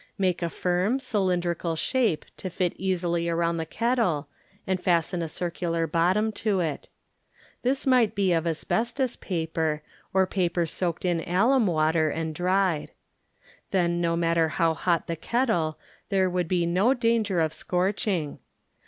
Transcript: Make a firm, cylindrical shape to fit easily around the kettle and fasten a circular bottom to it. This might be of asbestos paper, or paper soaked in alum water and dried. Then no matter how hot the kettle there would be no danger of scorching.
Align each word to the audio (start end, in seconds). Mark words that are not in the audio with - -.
Make 0.17 0.41
a 0.41 0.49
firm, 0.49 0.97
cylindrical 0.97 1.75
shape 1.75 2.25
to 2.37 2.49
fit 2.49 2.73
easily 2.75 3.29
around 3.29 3.57
the 3.57 3.67
kettle 3.67 4.27
and 4.65 4.81
fasten 4.81 5.21
a 5.21 5.29
circular 5.29 5.85
bottom 5.85 6.31
to 6.41 6.59
it. 6.59 6.89
This 7.61 7.85
might 7.85 8.15
be 8.15 8.33
of 8.33 8.47
asbestos 8.47 9.15
paper, 9.15 9.83
or 10.11 10.25
paper 10.25 10.65
soaked 10.65 11.05
in 11.05 11.21
alum 11.21 11.67
water 11.67 12.09
and 12.09 12.33
dried. 12.33 12.93
Then 13.69 14.01
no 14.01 14.15
matter 14.15 14.47
how 14.49 14.73
hot 14.73 15.05
the 15.05 15.15
kettle 15.15 15.77
there 16.09 16.31
would 16.31 16.47
be 16.47 16.65
no 16.65 16.95
danger 16.95 17.39
of 17.39 17.53
scorching. 17.53 18.39